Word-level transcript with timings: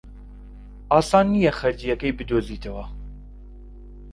ئاسان 0.91 1.25
نییە 1.33 1.51
خەرجییەکەی 1.59 2.15
بدۆزیتەوە. 2.17 2.85